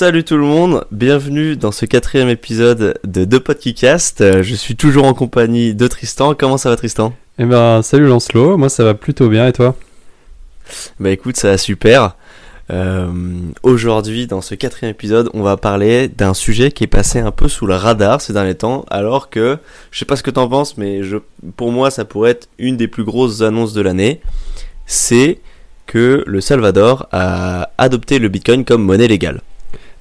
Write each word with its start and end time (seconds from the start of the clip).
Salut 0.00 0.24
tout 0.24 0.38
le 0.38 0.44
monde, 0.44 0.86
bienvenue 0.90 1.56
dans 1.56 1.72
ce 1.72 1.84
quatrième 1.84 2.30
épisode 2.30 2.98
de 3.04 3.26
The 3.26 3.38
Podcast. 3.38 4.22
Euh, 4.22 4.42
Je 4.42 4.54
suis 4.54 4.74
toujours 4.74 5.04
en 5.04 5.12
compagnie 5.12 5.74
de 5.74 5.86
Tristan. 5.88 6.34
Comment 6.34 6.56
ça 6.56 6.70
va 6.70 6.76
Tristan? 6.76 7.12
Eh 7.38 7.44
ben, 7.44 7.82
salut 7.82 8.06
Lancelot, 8.06 8.56
moi 8.56 8.70
ça 8.70 8.82
va 8.82 8.94
plutôt 8.94 9.28
bien 9.28 9.46
et 9.46 9.52
toi? 9.52 9.76
Bah 11.00 11.10
écoute, 11.10 11.36
ça 11.36 11.48
va 11.48 11.58
super. 11.58 12.16
Euh, 12.70 13.12
Aujourd'hui, 13.62 14.26
dans 14.26 14.40
ce 14.40 14.54
quatrième 14.54 14.92
épisode, 14.92 15.28
on 15.34 15.42
va 15.42 15.58
parler 15.58 16.08
d'un 16.08 16.32
sujet 16.32 16.72
qui 16.72 16.84
est 16.84 16.86
passé 16.86 17.18
un 17.18 17.30
peu 17.30 17.48
sous 17.48 17.66
le 17.66 17.74
radar 17.74 18.22
ces 18.22 18.32
derniers 18.32 18.54
temps, 18.54 18.86
alors 18.88 19.28
que, 19.28 19.58
je 19.90 19.98
sais 19.98 20.06
pas 20.06 20.16
ce 20.16 20.22
que 20.22 20.30
t'en 20.30 20.48
penses, 20.48 20.78
mais 20.78 21.02
je, 21.02 21.18
pour 21.58 21.72
moi 21.72 21.90
ça 21.90 22.06
pourrait 22.06 22.30
être 22.30 22.48
une 22.58 22.78
des 22.78 22.88
plus 22.88 23.04
grosses 23.04 23.42
annonces 23.42 23.74
de 23.74 23.82
l'année. 23.82 24.22
C'est 24.86 25.40
que 25.84 26.24
le 26.26 26.40
Salvador 26.40 27.06
a 27.12 27.68
adopté 27.76 28.18
le 28.18 28.30
Bitcoin 28.30 28.64
comme 28.64 28.82
monnaie 28.82 29.06
légale. 29.06 29.42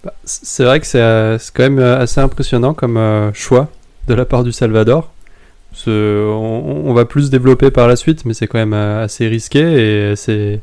Bah, 0.04 0.14
C'est 0.24 0.64
vrai 0.64 0.80
que 0.80 0.86
c'est 0.86 1.02
euh, 1.02 1.38
quand 1.54 1.64
même 1.64 1.80
euh, 1.80 2.00
assez 2.00 2.22
impressionnant 2.22 2.74
comme 2.74 2.98
euh, 2.98 3.34
choix 3.34 3.68
de 4.08 4.14
la 4.14 4.26
part 4.26 4.44
du 4.44 4.52
Salvador. 4.52 5.12
On, 5.88 6.94
va 6.94 7.06
plus 7.06 7.30
développer 7.30 7.72
par 7.72 7.88
la 7.88 7.96
suite, 7.96 8.26
mais 8.26 8.34
c'est 8.34 8.48
quand 8.48 8.58
même 8.58 8.74
assez 8.74 9.28
risqué 9.28 9.60
et 10.12 10.16
c'est 10.16 10.62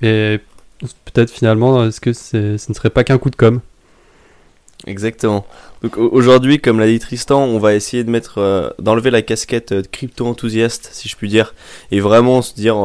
peut-être 0.00 1.30
finalement 1.30 1.86
est-ce 1.86 2.00
que 2.00 2.12
ce 2.12 2.36
ne 2.52 2.74
serait 2.74 2.90
pas 2.90 3.04
qu'un 3.04 3.18
coup 3.18 3.30
de 3.30 3.36
com? 3.36 3.60
Exactement. 4.86 5.44
Donc 5.82 5.96
au- 5.96 6.10
aujourd'hui, 6.12 6.60
comme 6.60 6.78
l'a 6.78 6.86
dit 6.86 6.98
Tristan, 6.98 7.42
on 7.42 7.58
va 7.58 7.74
essayer 7.74 8.04
de 8.04 8.10
mettre, 8.10 8.74
d'enlever 8.78 9.10
la 9.10 9.22
casquette 9.22 9.72
euh, 9.72 9.82
de 9.82 9.86
crypto-enthousiaste, 9.88 10.90
si 10.92 11.08
je 11.08 11.16
puis 11.16 11.28
dire, 11.28 11.54
et 11.90 12.00
vraiment 12.00 12.42
se 12.42 12.54
dire, 12.54 12.76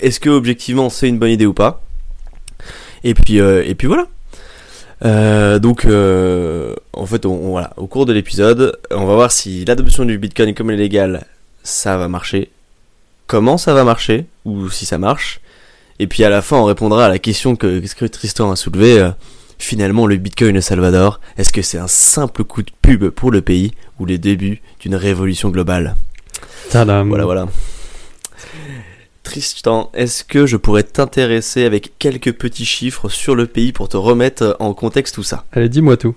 est-ce 0.00 0.20
que 0.20 0.30
objectivement 0.30 0.88
c'est 0.90 1.08
une 1.08 1.18
bonne 1.18 1.30
idée 1.32 1.46
ou 1.46 1.54
pas? 1.54 1.82
Et 3.04 3.14
puis, 3.14 3.38
et 3.38 3.74
puis 3.74 3.88
voilà. 3.88 4.06
Euh, 5.04 5.58
donc, 5.58 5.84
euh, 5.84 6.74
en 6.92 7.06
fait, 7.06 7.26
on, 7.26 7.32
on- 7.32 7.50
voilà, 7.50 7.72
au 7.76 7.86
cours 7.86 8.06
de 8.06 8.12
l'épisode, 8.12 8.78
on 8.90 9.04
va 9.06 9.14
voir 9.14 9.32
si 9.32 9.64
l'adoption 9.64 10.04
du 10.04 10.18
Bitcoin 10.18 10.54
comme 10.54 10.70
légale, 10.70 11.24
ça 11.64 11.96
va 11.96 12.08
marcher, 12.08 12.50
comment 13.26 13.58
ça 13.58 13.74
va 13.74 13.84
marcher, 13.84 14.26
ou 14.44 14.68
si 14.70 14.86
ça 14.86 14.98
marche. 14.98 15.40
Et 15.98 16.06
puis 16.06 16.24
à 16.24 16.30
la 16.30 16.42
fin, 16.42 16.56
on 16.56 16.64
répondra 16.64 17.06
à 17.06 17.08
la 17.08 17.18
question 17.18 17.56
que, 17.56 17.80
que 17.96 18.04
Tristan 18.06 18.50
a 18.50 18.56
soulevée. 18.56 18.98
euh, 18.98 19.10
Finalement, 19.58 20.08
le 20.08 20.16
Bitcoin 20.16 20.56
au 20.58 20.60
Salvador, 20.60 21.20
est-ce 21.38 21.52
que 21.52 21.62
c'est 21.62 21.78
un 21.78 21.86
simple 21.86 22.42
coup 22.42 22.62
de 22.62 22.70
pub 22.82 23.08
pour 23.10 23.30
le 23.30 23.42
pays 23.42 23.70
ou 24.00 24.06
les 24.06 24.18
débuts 24.18 24.60
d'une 24.80 24.96
révolution 24.96 25.50
globale? 25.50 25.94
Tadam. 26.70 27.06
Voilà, 27.08 27.24
voilà. 27.24 27.46
Tristan, 29.22 29.90
est-ce 29.94 30.24
que 30.24 30.46
je 30.46 30.56
pourrais 30.56 30.82
t'intéresser 30.82 31.64
avec 31.64 31.98
quelques 31.98 32.32
petits 32.32 32.64
chiffres 32.64 33.08
sur 33.08 33.34
le 33.34 33.46
pays 33.46 33.72
pour 33.72 33.88
te 33.88 33.96
remettre 33.96 34.56
en 34.58 34.74
contexte 34.74 35.14
tout 35.14 35.22
ça? 35.22 35.44
Allez, 35.52 35.68
dis-moi 35.68 35.96
tout. 35.96 36.14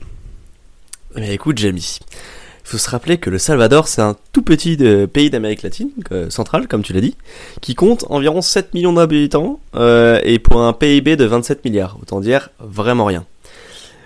Mais 1.16 1.34
écoute, 1.34 1.58
Jamie, 1.58 2.00
il 2.02 2.68
faut 2.68 2.78
se 2.78 2.90
rappeler 2.90 3.18
que 3.18 3.30
le 3.30 3.38
Salvador, 3.38 3.88
c'est 3.88 4.02
un 4.02 4.16
tout 4.34 4.42
petit 4.42 4.76
euh, 4.82 5.08
pays 5.08 5.30
d'Amérique 5.30 5.62
latine, 5.62 5.92
euh, 6.12 6.30
centrale, 6.30 6.68
comme 6.68 6.82
tu 6.82 6.94
l'as 6.94 7.02
dit, 7.02 7.16
qui 7.62 7.76
compte 7.76 8.06
environ 8.10 8.42
7 8.42 8.74
millions 8.74 8.94
d'habitants 8.94 9.60
euh, 9.76 10.20
et 10.24 10.40
pour 10.40 10.62
un 10.64 10.74
PIB 10.74 11.16
de 11.16 11.26
27 11.26 11.64
milliards. 11.64 11.98
Autant 12.02 12.20
dire 12.20 12.50
vraiment 12.60 13.06
rien. 13.06 13.26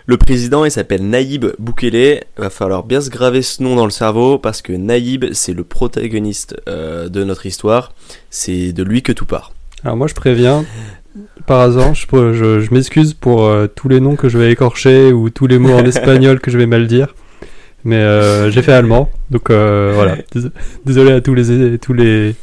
Le 0.09 0.17
président, 0.17 0.65
il 0.65 0.71
s'appelle 0.71 1.07
Naïb 1.07 1.45
Boukele. 1.59 2.21
Va 2.35 2.49
falloir 2.49 2.83
bien 2.83 2.99
se 2.99 3.11
graver 3.11 3.43
ce 3.43 3.61
nom 3.61 3.75
dans 3.75 3.85
le 3.85 3.91
cerveau 3.91 4.39
parce 4.39 4.63
que 4.63 4.73
Naïb, 4.73 5.25
c'est 5.33 5.53
le 5.53 5.63
protagoniste 5.63 6.55
euh, 6.67 7.09
de 7.09 7.23
notre 7.23 7.45
histoire. 7.45 7.93
C'est 8.31 8.73
de 8.73 8.81
lui 8.81 9.03
que 9.03 9.11
tout 9.11 9.27
part. 9.27 9.53
Alors 9.83 9.97
moi 9.97 10.07
je 10.07 10.15
préviens, 10.15 10.65
par 11.45 11.59
hasard, 11.59 11.93
je, 11.93 12.07
je- 12.33 12.59
je 12.59 12.73
m'excuse 12.73 13.13
pour 13.13 13.45
euh, 13.45 13.67
tous 13.67 13.87
les 13.87 13.99
noms 13.99 14.15
que 14.15 14.29
je 14.29 14.39
vais 14.39 14.51
écorcher 14.51 15.13
ou 15.13 15.29
tous 15.29 15.45
les 15.45 15.59
mots 15.59 15.73
en 15.73 15.85
espagnol 15.93 16.39
que 16.39 16.49
je 16.49 16.57
vais 16.57 16.65
mal 16.65 16.87
dire. 16.87 17.13
Mais 17.83 17.97
euh, 17.97 18.49
j'ai 18.49 18.63
fait 18.63 18.73
allemand, 18.73 19.11
donc 19.29 19.51
voilà. 19.51 20.15
Dés- 20.33 20.49
Désolé 20.85 21.11
à 21.11 21.21
tous 21.21 21.35
les 21.35 21.77
tous 21.77 21.93
les 21.93 22.33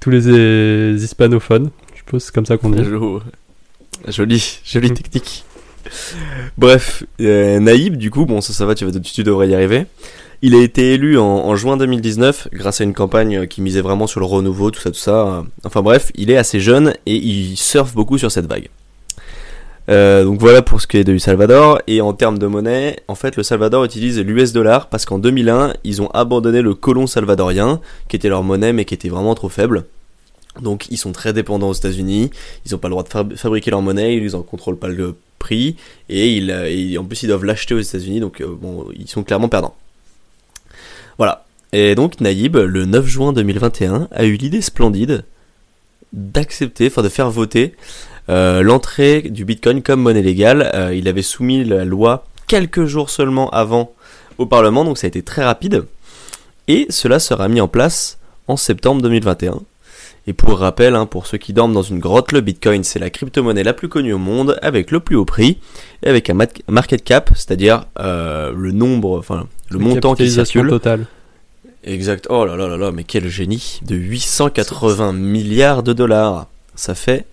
tous 0.00 0.08
les 0.08 1.04
hispanophones. 1.04 1.68
Je 1.92 1.98
suppose 1.98 2.24
c'est 2.24 2.34
comme 2.34 2.46
ça 2.46 2.56
qu'on 2.56 2.70
dit. 2.70 2.82
Jo- 2.82 3.20
Joli, 4.08 4.60
jolie 4.64 4.94
technique. 4.94 5.44
Bref, 6.58 7.04
euh, 7.20 7.58
Naïb, 7.60 7.96
du 7.96 8.10
coup, 8.10 8.26
bon, 8.26 8.40
ça, 8.40 8.52
ça 8.52 8.66
va, 8.66 8.74
tu, 8.74 8.84
devrais 9.22 9.48
y 9.48 9.54
arriver. 9.54 9.86
Il 10.42 10.54
a 10.54 10.60
été 10.60 10.94
élu 10.94 11.18
en, 11.18 11.56
juin 11.56 11.76
2019 11.76 12.48
grâce 12.52 12.80
à 12.80 12.84
une 12.84 12.92
campagne 12.92 13.46
qui 13.46 13.62
misait 13.62 13.80
vraiment 13.80 14.06
sur 14.06 14.20
le 14.20 14.26
renouveau, 14.26 14.70
tout 14.70 14.80
ça, 14.80 14.90
tout 14.90 14.98
ça. 14.98 15.44
Enfin 15.64 15.80
bref, 15.82 16.12
il 16.14 16.30
est 16.30 16.36
assez 16.36 16.60
jeune 16.60 16.92
et 17.06 17.16
il 17.16 17.56
surfe 17.56 17.94
beaucoup 17.94 18.18
sur 18.18 18.30
cette 18.30 18.46
vague. 18.46 18.68
Euh, 19.88 20.24
donc 20.24 20.40
voilà 20.40 20.62
pour 20.62 20.80
ce 20.80 20.86
qui 20.86 20.98
est 20.98 21.04
du 21.04 21.18
Salvador. 21.18 21.80
Et 21.86 22.00
en 22.00 22.12
termes 22.12 22.38
de 22.38 22.46
monnaie, 22.46 22.96
en 23.08 23.14
fait, 23.14 23.36
le 23.36 23.42
Salvador 23.42 23.84
utilise 23.84 24.18
l'US 24.20 24.52
dollar 24.52 24.88
parce 24.88 25.04
qu'en 25.06 25.18
2001, 25.18 25.74
ils 25.84 26.02
ont 26.02 26.08
abandonné 26.10 26.60
le 26.60 26.74
colon 26.74 27.06
salvadorien, 27.06 27.80
qui 28.08 28.16
était 28.16 28.28
leur 28.28 28.42
monnaie 28.42 28.72
mais 28.72 28.84
qui 28.84 28.94
était 28.94 29.08
vraiment 29.08 29.34
trop 29.34 29.48
faible. 29.48 29.84
Donc 30.60 30.86
ils 30.90 30.96
sont 30.96 31.12
très 31.12 31.32
dépendants 31.32 31.68
aux 31.68 31.74
États-Unis. 31.74 32.30
Ils 32.66 32.72
n'ont 32.72 32.78
pas 32.78 32.88
le 32.88 32.92
droit 32.92 33.04
de 33.04 33.08
fab- 33.08 33.36
fabriquer 33.36 33.70
leur 33.70 33.82
monnaie, 33.82 34.16
ils 34.16 34.36
en 34.36 34.42
contrôlent 34.42 34.78
pas 34.78 34.88
le 34.88 35.14
et, 35.54 35.76
ils, 36.08 36.50
euh, 36.50 37.00
en 37.00 37.04
plus 37.04 37.22
ils 37.22 37.28
doivent 37.28 37.44
l'acheter 37.44 37.74
aux 37.74 37.80
États-Unis. 37.80 38.20
Donc 38.20 38.40
euh, 38.40 38.56
ils 38.94 39.08
sont 39.08 39.22
clairement 39.22 39.48
perdants. 39.48 39.74
Voilà. 41.18 41.44
Et 41.72 41.94
donc 41.94 42.20
Naïb, 42.20 42.56
le 42.56 42.84
9 42.84 43.06
juin 43.06 43.32
2021, 43.32 44.08
a 44.10 44.24
eu 44.24 44.36
l'idée 44.36 44.62
splendide 44.62 45.24
d'accepter, 46.12 46.86
enfin 46.86 47.02
de 47.02 47.08
faire 47.08 47.30
voter 47.30 47.74
euh, 48.28 48.62
l'entrée 48.62 49.22
du 49.22 49.44
Bitcoin 49.44 49.82
comme 49.82 50.00
monnaie 50.00 50.22
légale. 50.22 50.92
Il 50.94 51.08
avait 51.08 51.22
soumis 51.22 51.64
la 51.64 51.84
loi 51.84 52.26
quelques 52.46 52.84
jours 52.86 53.10
seulement 53.10 53.50
avant 53.50 53.92
au 54.38 54.46
Parlement, 54.46 54.84
donc 54.84 54.98
ça 54.98 55.06
a 55.06 55.08
été 55.08 55.22
très 55.22 55.44
rapide. 55.44 55.84
Et 56.68 56.86
cela 56.90 57.18
sera 57.18 57.48
mis 57.48 57.60
en 57.60 57.68
place 57.68 58.18
en 58.48 58.56
septembre 58.56 59.02
2021. 59.02 59.60
Et 60.28 60.32
pour 60.32 60.58
rappel, 60.58 60.96
hein, 60.96 61.06
pour 61.06 61.26
ceux 61.26 61.38
qui 61.38 61.52
dorment 61.52 61.72
dans 61.72 61.82
une 61.82 62.00
grotte, 62.00 62.32
le 62.32 62.40
Bitcoin 62.40 62.82
c'est 62.82 62.98
la 62.98 63.10
crypto-monnaie 63.10 63.62
la 63.62 63.74
plus 63.74 63.88
connue 63.88 64.12
au 64.12 64.18
monde, 64.18 64.58
avec 64.60 64.90
le 64.90 64.98
plus 64.98 65.14
haut 65.14 65.24
prix, 65.24 65.58
et 66.02 66.08
avec 66.08 66.28
un 66.30 66.36
market 66.68 67.04
cap, 67.04 67.30
c'est-à-dire 67.34 67.86
euh, 68.00 68.52
le 68.56 68.72
nombre, 68.72 69.18
enfin 69.18 69.46
le 69.70 69.78
montant 69.78 70.14
qui 70.14 70.30
circule. 70.30 70.68
totale. 70.68 71.06
Exact. 71.84 72.26
Oh 72.28 72.44
là 72.44 72.56
là 72.56 72.66
là 72.66 72.76
là, 72.76 72.90
mais 72.90 73.04
quel 73.04 73.28
génie 73.28 73.78
De 73.82 73.94
880 73.94 75.12
milliards 75.12 75.84
de 75.84 75.92
dollars. 75.92 76.48
Ça 76.74 76.96
fait 76.96 77.26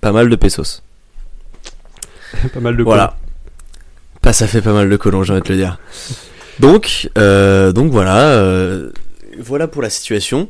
pas 0.00 0.10
mal 0.10 0.28
de 0.28 0.36
pesos. 0.36 0.82
pas 2.52 2.60
mal 2.60 2.76
de 2.76 2.82
Voilà. 2.82 3.16
Pas 4.20 4.32
ça 4.32 4.48
fait 4.48 4.60
pas 4.60 4.72
mal 4.72 4.90
de 4.90 4.96
colons, 4.96 5.22
j'ai 5.22 5.32
envie 5.32 5.42
de 5.42 5.46
te 5.46 5.52
le 5.52 5.58
dire. 5.58 5.78
Donc, 6.58 7.08
euh, 7.16 7.72
donc 7.72 7.90
voilà, 7.90 8.18
euh, 8.32 8.90
voilà 9.38 9.68
pour 9.68 9.80
la 9.80 9.88
situation. 9.88 10.48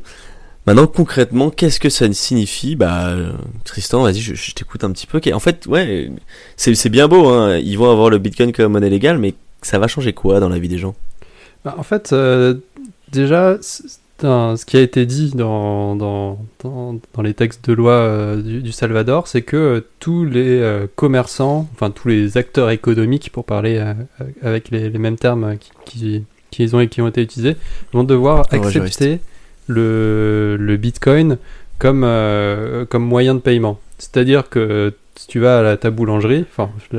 Maintenant, 0.67 0.85
concrètement, 0.85 1.49
qu'est-ce 1.49 1.79
que 1.79 1.89
ça 1.89 2.11
signifie? 2.13 2.75
Bah, 2.75 3.15
Tristan, 3.63 4.03
vas-y, 4.03 4.19
je, 4.19 4.35
je 4.35 4.53
t'écoute 4.53 4.83
un 4.83 4.91
petit 4.91 5.07
peu. 5.07 5.19
En 5.33 5.39
fait, 5.39 5.65
ouais, 5.65 6.11
c'est 6.55 6.75
c'est 6.75 6.89
bien 6.89 7.07
beau, 7.07 7.27
hein. 7.29 7.57
Ils 7.57 7.77
vont 7.77 7.89
avoir 7.89 8.11
le 8.11 8.19
Bitcoin 8.19 8.51
comme 8.51 8.73
monnaie 8.73 8.89
légale, 8.89 9.17
mais 9.17 9.33
ça 9.63 9.79
va 9.79 9.87
changer 9.87 10.13
quoi 10.13 10.39
dans 10.39 10.49
la 10.49 10.59
vie 10.59 10.69
des 10.69 10.77
gens? 10.77 10.95
Bah, 11.65 11.75
en 11.79 11.83
fait, 11.83 12.13
euh, 12.13 12.55
déjà, 13.11 13.57
ce 13.61 14.65
qui 14.65 14.77
a 14.77 14.81
été 14.81 15.07
dit 15.07 15.31
dans, 15.33 15.95
dans, 15.95 16.37
dans, 16.63 16.99
dans 17.13 17.21
les 17.23 17.33
textes 17.33 17.67
de 17.67 17.73
loi 17.73 17.93
euh, 17.93 18.41
du, 18.41 18.61
du 18.61 18.71
Salvador, 18.71 19.27
c'est 19.27 19.41
que 19.41 19.57
euh, 19.57 19.81
tous 19.99 20.25
les 20.25 20.85
commerçants, 20.95 21.67
enfin 21.73 21.89
tous 21.89 22.07
les 22.07 22.37
acteurs 22.37 22.69
économiques, 22.69 23.31
pour 23.31 23.45
parler 23.45 23.83
avec 24.43 24.69
les, 24.69 24.91
les 24.91 24.99
mêmes 24.99 25.17
termes 25.17 25.57
qui, 25.57 25.71
qui, 25.85 26.23
qui 26.51 26.75
ont, 26.75 26.85
qui 26.85 27.01
ont 27.01 27.07
été 27.07 27.23
utilisés, 27.23 27.55
vont 27.93 28.03
devoir 28.03 28.45
accepter 28.51 29.19
le, 29.71 30.57
le 30.59 30.77
Bitcoin 30.77 31.37
comme, 31.79 32.03
euh, 32.05 32.85
comme 32.85 33.03
moyen 33.03 33.33
de 33.35 33.39
paiement. 33.39 33.79
C'est-à-dire 33.97 34.49
que 34.49 34.93
si 35.15 35.27
tu 35.27 35.39
vas 35.39 35.59
à 35.59 35.61
la- 35.61 35.77
ta 35.77 35.89
boulangerie, 35.91 36.45
enfin, 36.49 36.69
je 36.91 36.97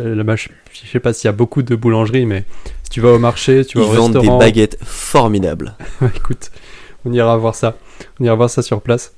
je 0.72 0.86
sais 0.90 1.00
pas 1.00 1.12
s'il 1.12 1.28
y 1.28 1.28
a 1.28 1.32
beaucoup 1.32 1.62
de 1.62 1.74
boulangeries, 1.76 2.26
mais 2.26 2.44
si 2.84 2.90
tu 2.90 3.00
vas 3.00 3.12
au 3.12 3.18
marché, 3.18 3.64
tu 3.64 3.78
Ils 3.78 3.84
vas 3.84 3.96
vendent 3.96 4.18
des 4.18 4.28
baguettes 4.38 4.78
formidables. 4.82 5.74
Écoute, 6.16 6.50
on 7.04 7.12
ira 7.12 7.36
voir 7.36 7.54
ça. 7.54 7.76
On 8.20 8.24
ira 8.24 8.34
voir 8.34 8.50
ça 8.50 8.62
sur 8.62 8.80
place. 8.80 9.14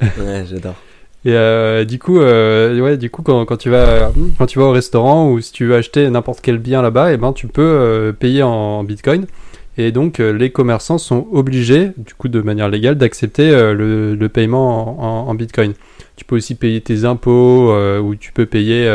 Ouais, 0.00 0.44
j'adore. 0.48 0.76
Et 1.24 1.32
euh, 1.32 1.84
du 1.84 1.98
coup, 1.98 2.20
euh, 2.20 2.78
ouais, 2.80 2.96
du 2.96 3.10
coup, 3.10 3.22
quand, 3.22 3.44
quand 3.44 3.56
tu 3.56 3.70
vas, 3.70 4.12
quand 4.38 4.46
tu 4.46 4.58
vas 4.60 4.66
au 4.66 4.70
restaurant 4.70 5.28
ou 5.30 5.40
si 5.40 5.52
tu 5.52 5.66
veux 5.66 5.74
acheter 5.74 6.08
n'importe 6.08 6.40
quel 6.40 6.58
bien 6.58 6.80
là-bas, 6.80 7.12
et 7.12 7.16
ben 7.16 7.32
tu 7.32 7.48
peux 7.48 7.60
euh, 7.62 8.12
payer 8.12 8.42
en 8.44 8.84
Bitcoin. 8.84 9.26
Et 9.80 9.92
donc, 9.92 10.18
euh, 10.18 10.32
les 10.32 10.50
commerçants 10.50 10.98
sont 10.98 11.28
obligés, 11.30 11.92
du 11.96 12.12
coup, 12.12 12.26
de 12.26 12.40
manière 12.40 12.68
légale, 12.68 12.96
d'accepter 12.96 13.48
euh, 13.48 13.74
le, 14.16 14.28
paiement 14.28 15.28
en, 15.28 15.34
Bitcoin. 15.34 15.72
Tu 16.16 16.24
peux 16.24 16.34
aussi 16.34 16.56
payer 16.56 16.80
tes 16.80 17.04
impôts 17.04 17.70
euh, 17.70 18.00
ou 18.00 18.16
tu 18.16 18.32
peux 18.32 18.44
payer. 18.44 18.90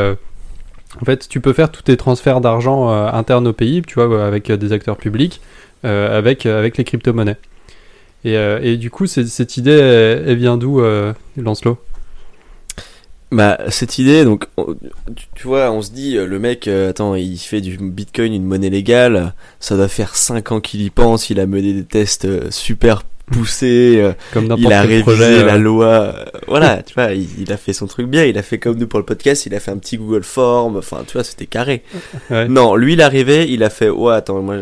en 1.01 1.06
fait, 1.06 1.30
tu 1.30 1.39
peux 1.39 1.53
faire 1.53 1.71
tous 1.71 1.83
tes 1.83 1.95
transferts 1.95 2.41
d'argent 2.41 2.91
euh, 2.91 3.09
internes 3.13 3.47
au 3.47 3.53
pays, 3.53 3.81
tu 3.81 3.95
vois, 3.95 4.25
avec 4.25 4.51
des 4.51 4.74
acteurs 4.74 4.97
publics, 4.97 5.41
avec, 5.83 6.45
avec 6.45 6.77
les 6.77 6.83
crypto-monnaies. 6.83 7.38
Et, 8.25 8.77
du 8.77 8.91
coup, 8.91 9.07
cette 9.07 9.57
idée, 9.57 9.71
elle, 9.71 10.35
vient 10.35 10.57
d'où, 10.57 10.81
Lancelot? 11.38 11.77
Bah, 13.33 13.57
cette 13.69 13.97
idée, 14.00 14.24
donc, 14.25 14.45
on- 14.57 14.75
tu, 15.15 15.25
tu 15.35 15.47
vois, 15.47 15.71
on 15.71 15.81
se 15.81 15.91
dit, 15.91 16.18
euh, 16.18 16.25
le 16.27 16.39
mec, 16.39 16.68
euh, 16.68 16.89
attends, 16.91 17.15
il 17.15 17.38
fait 17.38 17.62
du 17.62 17.77
bitcoin 17.77 18.33
une 18.33 18.45
monnaie 18.45 18.69
légale, 18.69 19.33
ça 19.59 19.75
doit 19.75 19.88
faire 19.88 20.15
5 20.15 20.51
ans 20.51 20.62
qu'il 20.62 20.81
y 20.81 20.89
pense, 20.89 21.30
il 21.30 21.39
a 21.39 21.45
mené 21.45 21.74
des 21.74 21.83
tests 21.83 22.25
euh, 22.25 22.47
super 22.51 23.03
poussés, 23.31 23.95
euh, 24.01 24.12
Comme 24.33 24.53
il 24.57 24.71
a 24.71 24.81
révisé 24.81 25.01
projet. 25.03 25.44
la 25.45 25.57
loi, 25.57 25.88
euh, 25.88 26.25
voilà, 26.47 26.83
tu 26.85 26.94
vois, 26.94 27.13
il, 27.13 27.27
il 27.39 27.51
a 27.53 27.57
fait 27.57 27.71
son 27.74 27.88
truc 27.88 28.07
bien, 28.07 28.25
il 28.25 28.38
a 28.38 28.44
fait 28.44 28.59
comme 28.59 28.77
nous 28.77 28.85
pour 28.85 29.00
le 29.00 29.06
podcast, 29.06 29.45
il 29.45 29.56
a 29.56 29.59
fait 29.62 29.71
un 29.71 29.77
petit 29.77 29.97
Google 29.97 30.24
Form, 30.24 30.75
enfin, 30.77 31.03
tu 31.07 31.13
vois, 31.13 31.24
c'était 31.24 31.45
carré. 31.45 31.83
ouais. 32.30 32.47
Non, 32.50 32.75
lui, 32.75 32.94
il 32.94 33.00
est 33.00 33.03
arrivé, 33.03 33.50
il 33.50 33.63
a 33.63 33.69
fait, 33.69 33.89
ouais, 33.89 34.13
attends, 34.13 34.41
moi, 34.41 34.56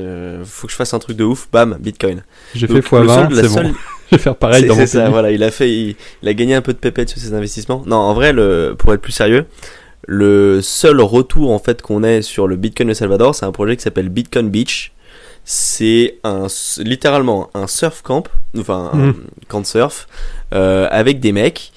faut 0.45 0.67
que 0.67 0.71
je 0.71 0.77
fasse 0.77 0.93
un 0.93 0.99
truc 0.99 1.17
de 1.17 1.23
ouf, 1.23 1.47
bam, 1.51 1.77
bitcoin. 1.79 2.23
J'ai 2.55 2.67
fait 2.67 2.73
le 2.73 2.81
x20, 2.81 3.07
seul- 3.29 3.33
la 3.33 3.41
c'est 3.43 3.49
bon. 3.63 3.73
Je 4.11 4.17
vais 4.17 4.21
faire 4.21 4.35
pareil 4.35 4.65
dans 4.65 4.75
mon 4.75 4.85
ça, 4.85 5.03
pays. 5.03 5.11
voilà, 5.11 5.31
il 5.31 5.41
a 5.43 5.51
fait, 5.51 5.71
il, 5.71 5.95
il 6.21 6.27
a 6.29 6.33
gagné 6.33 6.55
un 6.55 6.61
peu 6.61 6.73
de 6.73 6.77
pépette 6.77 7.09
sur 7.09 7.19
ses 7.19 7.33
investissements. 7.33 7.83
Non, 7.85 7.95
en 7.97 8.13
vrai, 8.13 8.33
le, 8.33 8.75
pour 8.77 8.93
être 8.93 9.01
plus 9.01 9.11
sérieux, 9.13 9.45
le 10.07 10.61
seul 10.61 10.99
retour 11.01 11.51
en 11.51 11.59
fait 11.59 11.81
qu'on 11.81 12.03
ait 12.03 12.21
sur 12.21 12.47
le 12.47 12.55
Bitcoin 12.55 12.89
au 12.91 12.93
Salvador, 12.93 13.35
c'est 13.35 13.45
un 13.45 13.51
projet 13.51 13.77
qui 13.77 13.83
s'appelle 13.83 14.09
Bitcoin 14.09 14.49
Beach. 14.49 14.91
C'est 15.43 16.17
un 16.23 16.47
littéralement 16.79 17.49
un 17.55 17.65
surf 17.67 18.01
camp, 18.03 18.23
enfin 18.57 18.91
un 18.93 18.97
Mm. 18.97 19.13
camp 19.47 19.61
de 19.61 19.65
surf 19.65 20.07
euh, 20.53 20.87
avec 20.91 21.19
des 21.19 21.31
mecs 21.31 21.71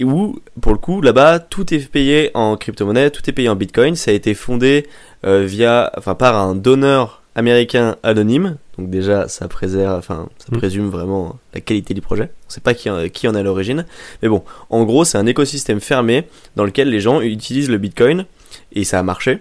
où 0.00 0.38
pour 0.60 0.72
le 0.72 0.78
coup 0.78 1.00
là-bas 1.02 1.38
tout 1.38 1.72
est 1.74 1.86
payé 1.90 2.30
en 2.34 2.56
crypto-monnaie, 2.56 3.10
tout 3.10 3.22
est 3.28 3.32
payé 3.32 3.48
en 3.50 3.54
Bitcoin. 3.56 3.96
Ça 3.96 4.10
a 4.10 4.14
été 4.14 4.34
fondé 4.34 4.86
euh, 5.26 5.44
via, 5.44 5.92
enfin 5.98 6.14
par 6.14 6.36
un 6.36 6.54
donneur 6.54 7.21
américain 7.34 7.96
anonyme. 8.02 8.56
Donc 8.78 8.90
déjà 8.90 9.28
ça 9.28 9.48
préserve, 9.48 9.98
enfin 9.98 10.28
ça 10.38 10.46
Mm. 10.50 10.58
présume 10.58 10.88
vraiment 10.88 11.38
la 11.54 11.60
qualité 11.60 11.94
du 11.94 12.00
projet. 12.00 12.30
On 12.46 12.50
sait 12.50 12.60
pas 12.60 12.74
qui 12.74 12.88
en, 12.90 13.08
qui 13.08 13.28
en 13.28 13.34
est 13.34 13.40
à 13.40 13.42
l'origine, 13.42 13.84
mais 14.22 14.28
bon, 14.28 14.42
en 14.70 14.84
gros 14.84 15.04
c'est 15.04 15.18
un 15.18 15.26
écosystème 15.26 15.80
fermé 15.80 16.26
dans 16.56 16.64
lequel 16.64 16.88
les 16.88 17.00
gens 17.00 17.20
utilisent 17.20 17.70
le 17.70 17.78
Bitcoin 17.78 18.26
et 18.72 18.84
ça 18.84 18.98
a 18.98 19.02
marché. 19.02 19.38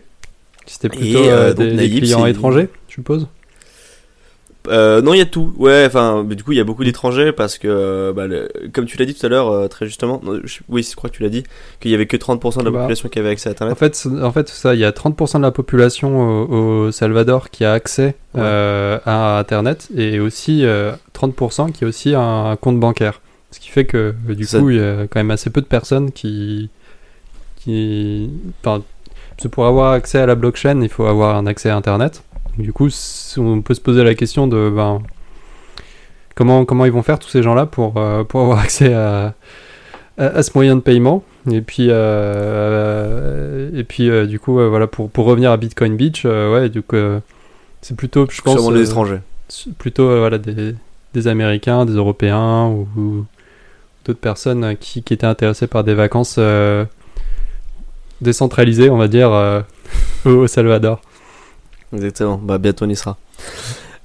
C'était 0.66 0.90
plutôt 0.90 1.24
Et, 1.24 1.30
euh, 1.30 1.50
euh, 1.50 1.54
donc, 1.54 1.76
des, 1.76 1.90
clients 1.90 2.26
étrangers, 2.26 2.70
je 2.88 2.94
suppose? 2.96 3.28
Euh, 4.68 5.02
non, 5.02 5.13
il 5.13 5.18
y 5.18 5.22
a 5.22 5.25
tout. 5.25 5.54
Ouais, 5.58 5.86
enfin, 5.88 6.24
du 6.24 6.44
coup, 6.44 6.52
il 6.52 6.58
y 6.58 6.62
a 6.62 6.63
beaucoup 6.63 6.84
d'étrangers 6.84 7.31
parce 7.31 7.58
que, 7.58 7.68
euh, 7.68 8.13
bah, 8.13 8.28
le- 8.28 8.48
comme 8.74 8.86
tu 8.86 8.96
l'as 8.98 9.06
dit 9.06 9.16
tout 9.16 9.25
à 9.25 9.30
l'heure, 9.30 9.50
euh, 9.50 9.68
très 9.68 9.88
justement, 9.88 10.22
je- 10.44 10.60
oui, 10.69 10.84
je 10.88 10.96
crois 10.96 11.10
que 11.10 11.16
tu 11.16 11.24
l'as 11.24 11.30
dit, 11.30 11.44
qu'il 11.80 11.90
y 11.90 11.96
avait 11.96 12.06
que 12.06 12.16
30% 12.16 12.60
de 12.60 12.66
la 12.66 12.72
Bah. 12.72 12.78
population 12.81 13.10
qui 13.10 13.18
avait 13.18 13.30
accès 13.30 13.50
à 13.50 13.52
En 13.52 13.54
Internet. 13.54 13.78
fait, 13.80 13.96
c'est- 13.96 14.22
en 14.22 14.31
fait, 14.31 14.50
ça, 14.50 14.75
il 14.75 14.80
y 14.80 14.86
a 14.86 14.92
30% 14.92 15.40
de 15.40 15.44
la 15.44 15.50
population 15.52 16.44
au, 16.44 16.86
au 16.86 16.92
Salvador 16.92 17.50
qui 17.50 17.66
a 17.66 17.74
accès 17.74 18.16
Ouais. 18.36 18.42
euh, 18.44 19.00
à 19.06 19.40
Internet 19.40 19.88
et 19.98 20.19
aussi 20.19 20.63
euh, 20.63 20.92
30% 21.13 21.72
qui 21.72 21.84
a 21.84 21.88
aussi 21.88 22.13
un, 22.16 22.56
compte 22.62 22.80
bancaire. 22.80 23.22
Ce 23.50 23.60
qui 23.60 23.69
fait 23.69 23.86
que 23.86 24.13
du 24.30 24.46
Ça- 24.46 24.60
coup, 24.60 24.69
il 24.69 24.78
y 24.78 24.80
a 24.80 25.08
quand 25.08 25.19
même 25.19 25.31
assez 25.31 25.50
peu 25.50 25.62
de 25.62 25.66
personnes 25.66 26.12
qui, 26.12 26.69
qui, 27.58 28.30
enfin, 28.63 28.84
pour 29.52 29.66
avoir 29.66 29.94
accès 29.94 30.19
à 30.19 30.25
la 30.28 30.36
blockchain, 30.36 30.81
il 30.81 30.90
faut 30.90 31.06
avoir 31.06 31.36
un 31.36 31.48
accès 31.48 31.69
à 31.69 31.75
Internet. 31.75 32.24
Du 32.57 32.74
coup, 32.74 32.89
on 33.38 33.62
peut 33.62 33.74
se 33.74 33.81
poser 33.81 34.03
la 34.03 34.13
question 34.15 34.48
de, 34.48 34.69
ben, 34.69 35.01
comment 36.36 36.65
comment 36.65 36.86
ils 36.86 36.92
vont 36.92 37.03
faire 37.03 37.19
tous 37.19 37.30
ces 37.30 37.42
gens-là 37.44 37.65
pour 37.65 37.98
euh, 37.98 38.24
pour 38.24 38.42
avoir 38.42 38.59
accès 38.63 38.94
à 38.94 39.33
à, 40.18 40.25
à 40.25 40.44
ce 40.44 40.51
moyen 40.56 40.75
de 40.75 40.81
paiement? 40.81 41.24
Et 41.51 41.62
puis, 41.62 41.88
euh, 41.89 43.69
et 43.74 43.83
puis 43.83 44.09
euh, 44.09 44.25
du 44.27 44.39
coup, 44.39 44.59
euh, 44.59 44.68
voilà, 44.69 44.86
pour, 44.88 45.09
pour 45.09 45.25
revenir 45.25 45.51
à 45.51 45.57
Bitcoin 45.57 45.95
Beach, 45.95 46.24
euh, 46.25 46.53
ouais, 46.53 46.69
du 46.69 46.83
coup, 46.83 46.95
euh, 46.98 47.19
c'est 47.81 47.95
plutôt, 47.98 48.27
je 48.30 48.42
pense, 48.42 48.53
Sûrement 48.59 48.71
les 48.71 48.81
euh, 48.81 48.86
étrangers. 48.86 49.19
s- 49.50 49.68
plutôt 49.80 50.07
euh, 50.09 50.19
voilà, 50.19 50.38
des, 50.38 50.75
des 51.15 51.27
Américains, 51.27 51.86
des 51.86 51.94
Européens 51.94 52.68
ou, 52.68 52.88
ou 52.95 53.25
d'autres 54.06 54.19
personnes 54.19 54.63
euh, 54.63 54.74
qui, 54.75 55.01
qui 55.01 55.13
étaient 55.15 55.25
intéressées 55.25 55.65
par 55.68 55.83
des 55.83 55.95
vacances 55.95 56.36
euh, 56.38 56.86
décentralisées, 58.21 58.89
on 58.89 58.98
va 58.98 59.07
dire, 59.07 59.31
euh, 59.31 59.62
au 60.25 60.45
Salvador. 60.48 61.01
Exactement. 61.94 62.38
Bah, 62.38 62.58
bientôt 62.58 62.86
on 62.86 62.90
y 62.90 62.96
sera. 62.96 63.18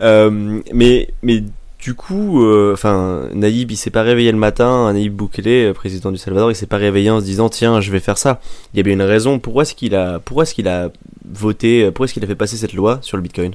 Euh, 0.03 0.61
mais, 0.73 1.09
mais 1.23 1.43
du 1.79 1.95
coup, 1.95 2.45
euh, 2.45 2.73
enfin, 2.73 3.29
Naïb, 3.33 3.71
il 3.71 3.77
s'est 3.77 3.91
pas 3.91 4.03
réveillé 4.03 4.33
le 4.33 4.39
matin. 4.39 4.93
Naïb 4.93 5.15
Boukele, 5.15 5.47
euh, 5.47 5.73
président 5.73 6.11
du 6.11 6.19
Salvador, 6.19 6.51
il 6.51 6.55
s'est 6.55 6.67
pas 6.67 6.79
réveillé 6.79 7.11
en 7.11 7.21
se 7.21 7.25
disant 7.25 7.49
tiens, 7.49 7.81
je 7.81 7.93
vais 7.93 8.01
faire 8.01 8.19
ça. 8.19 8.41
Il 8.75 8.79
y 8.79 8.81
avait 8.81 8.93
une 8.93 9.03
raison. 9.03 9.39
Pourquoi 9.39 9.63
est-ce 9.63 9.75
qu'il 9.75 9.95
a, 9.95 10.19
pourquoi 10.19 10.43
est-ce 10.43 10.55
qu'il 10.55 10.69
a 10.69 10.91
voté, 11.31 11.85
euh, 11.85 11.91
pourquoi 11.91 12.07
est-ce 12.07 12.15
qu'il 12.15 12.25
a 12.25 12.27
fait 12.27 12.35
passer 12.35 12.57
cette 12.57 12.73
loi 12.73 12.99
sur 13.03 13.17
le 13.17 13.23
Bitcoin? 13.23 13.55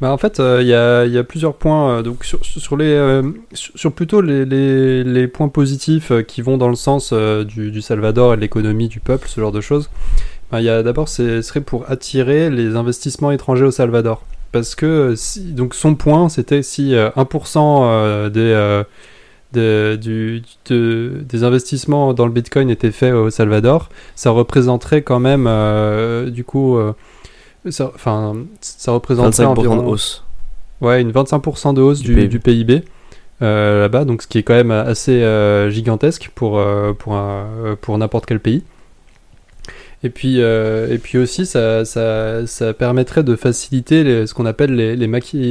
Bah, 0.00 0.12
en 0.12 0.18
fait, 0.18 0.40
euh, 0.40 0.60
il 0.60 0.68
y, 0.68 1.18
a, 1.18 1.24
plusieurs 1.24 1.54
points. 1.54 1.98
euh, 1.98 2.02
donc 2.02 2.24
sur, 2.24 2.76
les, 2.76 2.84
euh, 2.84 3.22
sur, 3.52 3.92
plutôt 3.92 4.20
les, 4.20 5.28
points 5.28 5.48
positifs 5.48 6.10
euh, 6.10 6.22
qui 6.22 6.42
vont 6.42 6.58
dans 6.58 6.68
le 6.68 6.74
sens 6.74 7.10
euh, 7.12 7.44
du 7.44 7.80
Salvador 7.80 8.34
et 8.34 8.36
de 8.36 8.40
l'économie 8.40 8.88
du 8.88 9.00
peuple, 9.00 9.28
ce 9.28 9.40
genre 9.40 9.52
de 9.52 9.60
choses. 9.60 9.90
Il 10.52 10.60
y 10.62 10.68
a 10.68 10.82
d'abord, 10.82 11.08
ce 11.08 11.42
serait 11.42 11.60
pour 11.62 11.90
attirer 11.90 12.48
les 12.50 12.76
investissements 12.76 13.32
étrangers 13.32 13.64
au 13.64 13.70
Salvador. 13.72 14.22
Parce 14.52 14.76
que 14.76 14.86
euh, 14.86 15.16
si, 15.16 15.40
donc 15.52 15.74
son 15.74 15.96
point, 15.96 16.28
c'était 16.28 16.62
si 16.62 16.94
euh, 16.94 17.10
1% 17.16 17.80
euh, 17.82 18.28
des, 18.30 18.40
euh, 18.40 18.84
des- 19.52 19.96
du, 19.96 20.42
de- 20.70 21.22
des 21.28 21.42
investissements 21.42 22.14
dans 22.14 22.26
le 22.26 22.32
Bitcoin 22.32 22.70
étaient 22.70 22.92
faits 22.92 23.14
au 23.14 23.30
Salvador, 23.30 23.88
ça 24.14 24.30
représenterait 24.30 25.02
quand 25.02 25.18
même, 25.18 25.46
euh, 25.48 26.30
du 26.30 26.44
coup, 26.44 26.76
euh, 26.76 26.92
ça, 27.70 27.90
enfin, 27.94 28.34
ça 28.60 28.92
représenterait 28.92 29.44
25% 29.44 29.46
environ 29.58 29.76
de 29.78 29.82
hausse. 29.88 30.22
Ouais, 30.80 31.00
une 31.02 31.10
25% 31.10 31.72
de 31.74 31.80
hausse 31.82 32.00
Du 32.00 32.14
du, 32.14 32.14
PIB. 32.14 32.28
du 32.28 32.38
PIB 32.40 32.82
euh, 33.42 33.80
là-bas, 33.82 34.04
donc 34.04 34.22
ce 34.22 34.28
qui 34.28 34.38
est 34.38 34.42
quand 34.44 34.54
même 34.54 34.70
assez 34.70 35.20
gigantesque 35.70 36.30
pour, 36.34 36.62
pour, 36.98 37.14
un- 37.14 37.76
pour 37.80 37.98
n'importe 37.98 38.26
quel 38.26 38.38
pays. 38.38 38.62
Et 40.04 40.10
puis, 40.10 40.36
euh, 40.42 40.92
et 40.92 40.98
puis 40.98 41.18
aussi, 41.18 41.46
ça, 41.46 41.84
ça, 41.84 42.46
ça 42.46 42.74
permettrait 42.74 43.22
de 43.24 43.34
faciliter 43.36 44.04
les- 44.04 44.26
ce 44.26 44.34
qu'on 44.34 44.46
appelle 44.46 44.74
les, 44.74 44.94
les 44.96 45.08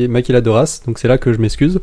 maquiladoras. 0.07 0.81
Donc 0.85 0.99
c'est 0.99 1.07
là 1.09 1.17
que 1.17 1.33
je 1.33 1.39
m'excuse. 1.39 1.79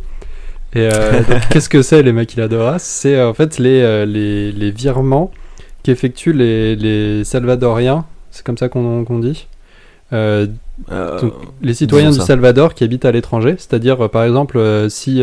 Et 0.75 0.89
euh, 0.91 1.21
qu'est-ce 1.51 1.69
que 1.69 1.83
c'est 1.83 2.03
les 2.03 2.13
maquiladoras 2.13 2.79
C'est 2.79 3.17
euh, 3.17 3.29
en 3.29 3.35
fait 3.35 3.59
les, 3.59 4.07
les, 4.07 4.53
les 4.53 4.71
virements 4.71 5.33
qu'effectuent 5.83 6.33
les, 6.33 6.77
les 6.77 7.25
Salvadoriens, 7.25 8.05
c'est 8.31 8.47
comme 8.47 8.57
ça 8.57 8.69
qu'on 8.69 9.19
dit, 9.19 9.49
euh, 10.13 10.47
donc, 10.89 11.33
les 11.63 11.75
citoyens 11.75 12.11
du. 12.11 12.21
Salvador 12.21 12.75
qui 12.75 12.85
habitent 12.85 13.05
à 13.05 13.13
l'étranger, 13.13 13.57
c'est-à-dire 13.59 14.09
par 14.11 14.25
exemple 14.25 14.87
si 14.89 15.23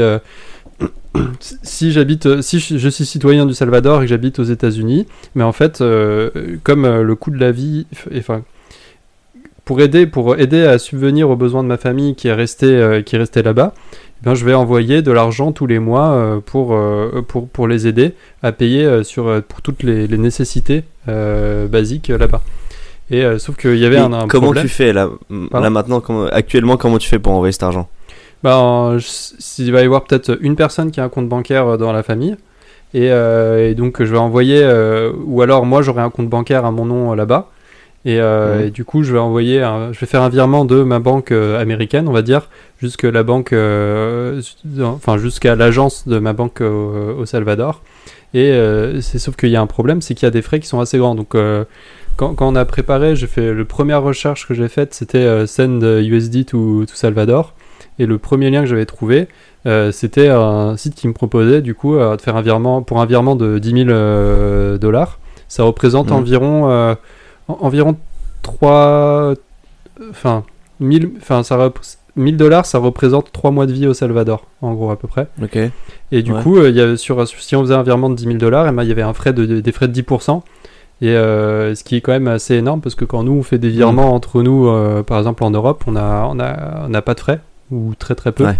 si- 1.63 1.91
j'habite 1.91 2.25
euh, 2.25 2.41
si 2.41 2.59
je, 2.59 2.77
je 2.77 2.89
suis 2.89 3.05
citoyen 3.05 3.45
du 3.45 3.53
Salvador 3.53 4.01
et 4.01 4.05
que 4.05 4.09
j'habite 4.09 4.39
aux 4.39 4.43
États-Unis, 4.43 5.05
mais 5.35 5.43
en 5.43 5.51
fait 5.51 5.81
euh, 5.81 6.29
comme 6.63 6.85
euh, 6.85 7.03
le 7.03 7.15
coût 7.15 7.31
de 7.31 7.39
la 7.39 7.51
vie 7.51 7.85
enfin 8.17 8.43
pour 9.65 9.81
aider 9.81 10.05
pour 10.07 10.37
aider 10.39 10.63
à 10.63 10.79
subvenir 10.79 11.29
aux 11.29 11.35
besoins 11.35 11.63
de 11.63 11.67
ma 11.67 11.77
famille 11.77 12.15
qui 12.15 12.27
est 12.29 12.33
restée 12.33 12.67
euh, 12.67 13.01
qui 13.01 13.15
est 13.15 13.19
restée 13.19 13.43
là-bas, 13.43 13.73
eh 14.21 14.23
bien, 14.23 14.33
je 14.33 14.45
vais 14.45 14.53
envoyer 14.53 15.01
de 15.01 15.11
l'argent 15.11 15.51
tous 15.51 15.67
les 15.67 15.79
mois 15.79 16.41
pour, 16.45 16.75
pour 17.27 17.47
pour 17.49 17.67
les 17.67 17.85
aider 17.85 18.13
à 18.43 18.51
payer 18.51 19.03
sur 19.03 19.43
pour 19.43 19.61
toutes 19.61 19.83
les, 19.83 20.07
les 20.07 20.17
nécessités 20.17 20.83
basiques 21.69 22.07
là-bas. 22.07 22.41
Et 23.09 23.23
sauf 23.39 23.55
qu'il 23.55 23.77
y 23.77 23.85
avait 23.85 23.97
un, 23.97 24.11
un 24.11 24.27
comment 24.27 24.47
problème. 24.47 24.63
tu 24.65 24.69
fais 24.69 24.91
là, 24.91 25.07
Pardon 25.29 25.63
là 25.63 25.69
maintenant, 25.69 26.01
comment- 26.01 26.25
actuellement, 26.25 26.75
comment 26.77 26.97
tu 26.97 27.07
fais 27.07 27.19
pour 27.19 27.31
envoyer 27.33 27.51
cet 27.53 27.63
argent? 27.63 27.87
Bah, 28.47 28.57
en- 28.59 28.97
je- 28.97 29.05
s'il 29.39 29.73
va 29.73 29.81
y 29.81 29.85
avoir 29.85 30.05
peut-être 30.05 30.37
une 30.39 30.55
personne 30.55 30.89
qui 30.91 31.01
a 31.01 31.03
un 31.03 31.09
compte 31.09 31.27
bancaire 31.27 31.67
euh, 31.67 31.77
dans 31.77 31.91
la 31.91 32.01
famille, 32.01 32.37
et, 32.93 33.11
euh, 33.11 33.69
et 33.69 33.75
donc 33.75 34.01
je 34.01 34.09
vais 34.09 34.17
envoyer, 34.17 34.61
euh, 34.63 35.11
ou 35.25 35.41
alors 35.41 35.65
moi 35.65 35.81
j'aurai 35.81 36.01
un 36.01 36.09
compte 36.09 36.29
bancaire 36.29 36.63
à 36.63 36.71
mon 36.71 36.85
nom 36.85 37.13
là-bas, 37.13 37.49
et, 38.05 38.21
euh, 38.21 38.67
et 38.67 38.69
du 38.69 38.85
coup 38.85 39.03
je 39.03 39.11
vais 39.11 39.19
envoyer, 39.19 39.61
un- 39.61 39.91
je 39.91 39.99
vais 39.99 40.05
faire 40.05 40.21
un 40.21 40.29
virement 40.29 40.63
de 40.63 40.81
ma 40.81 40.99
banque 40.99 41.33
américaine, 41.33 42.07
on 42.07 42.13
va 42.13 42.21
dire, 42.21 42.47
jusque 42.81 43.03
la 43.03 43.23
banque, 43.23 43.51
enfin 43.51 45.17
jusqu'à 45.17 45.55
l'agence 45.55 46.07
de 46.07 46.17
ma 46.19 46.31
banque 46.31 46.61
au 46.61 47.25
Salvador. 47.25 47.81
Et 48.33 48.51
c'est 49.01 49.19
sauf 49.19 49.35
qu'il 49.35 49.49
y 49.49 49.57
a 49.57 49.61
un 49.61 49.67
problème, 49.67 50.01
c'est 50.01 50.13
qu'il 50.15 50.25
y 50.25 50.27
a 50.27 50.31
des 50.31 50.41
frais 50.41 50.61
qui 50.61 50.67
sont 50.67 50.79
assez 50.79 50.97
grands. 50.97 51.15
Donc 51.15 51.35
quand, 52.15 52.33
quand 52.33 52.47
on 52.47 52.55
a 52.55 52.63
préparé, 52.63 53.17
j'ai 53.17 53.27
fait 53.27 53.53
la 53.53 53.65
première 53.65 54.01
recherche 54.03 54.47
que 54.47 54.53
j'ai 54.53 54.69
faite, 54.69 54.93
c'était 54.93 55.45
send 55.47 55.81
USD 55.83 56.45
to, 56.45 56.85
to 56.85 56.93
Salvador. 56.95 57.53
Et 57.99 58.05
le 58.05 58.17
premier 58.17 58.49
lien 58.49 58.61
que 58.61 58.67
j'avais 58.67 58.85
trouvé, 58.85 59.27
euh, 59.65 59.91
c'était 59.91 60.29
un 60.29 60.77
site 60.77 60.95
qui 60.95 61.07
me 61.07 61.13
proposait 61.13 61.61
du 61.61 61.73
coup 61.75 61.95
euh, 61.95 62.15
de 62.15 62.21
faire 62.21 62.35
un 62.35 62.41
virement 62.41 62.81
pour 62.83 63.01
un 63.01 63.05
virement 63.05 63.35
de 63.35 63.57
10 63.59 63.71
000 63.85 63.89
euh, 63.89 64.77
dollars. 64.77 65.19
Ça 65.47 65.63
représente 65.63 66.07
Mhm. 66.11 66.15
environ 66.17 66.71
en- 67.47 67.57
environ 67.61 67.95
3 68.43 69.33
enfin 70.11 70.43
1000 70.79 71.11
enfin 71.21 71.43
ça 71.43 71.57
rep- 71.57 71.79
1000 72.15 72.37
dollars 72.37 72.65
ça 72.65 72.77
représente 72.79 73.31
3 73.31 73.51
mois 73.51 73.65
de 73.65 73.73
vie 73.73 73.87
au 73.87 73.93
Salvador 73.93 74.45
en 74.61 74.73
gros 74.73 74.91
à 74.91 74.97
peu 74.97 75.07
près. 75.07 75.27
Ok. 75.41 75.57
Et 76.11 76.21
du 76.21 76.31
Ouais. 76.31 76.41
coup, 76.43 76.57
euh, 76.57 76.69
y 76.69 76.81
a, 76.81 76.97
sur, 76.97 77.27
si 77.27 77.55
on 77.55 77.61
faisait 77.61 77.73
un 77.75 77.83
virement 77.83 78.09
de 78.09 78.15
10 78.15 78.23
000 78.25 78.37
dollars, 78.37 78.71
il 78.81 78.87
y 78.87 78.91
avait 78.91 79.01
un 79.01 79.13
frais 79.13 79.33
de, 79.33 79.45
de- 79.45 79.59
des 79.59 79.71
frais 79.71 79.87
de 79.87 79.93
10%. 79.93 80.41
Et 81.01 81.09
euh, 81.09 81.75
ce 81.75 81.83
qui 81.83 81.95
est 81.95 82.01
quand 82.01 82.11
même 82.11 82.27
assez 82.27 82.55
énorme 82.55 82.81
parce 82.81 82.95
que 82.95 83.05
quand 83.05 83.21
nous 83.23 83.33
on 83.33 83.43
fait 83.43 83.59
des 83.59 83.69
virements 83.69 84.13
entre 84.15 84.41
nous, 84.41 84.67
euh, 84.67 85.03
par 85.03 85.19
exemple 85.19 85.43
en 85.43 85.51
Europe, 85.51 85.83
on 85.85 85.95
a, 85.95 86.27
on 86.31 86.39
a, 86.39 86.85
on 86.85 86.89
n'a 86.89 87.01
pas 87.03 87.13
de 87.13 87.19
frais 87.19 87.39
ou 87.71 87.93
très 87.97 88.15
très 88.15 88.31
peu. 88.31 88.45
Ouais. 88.45 88.57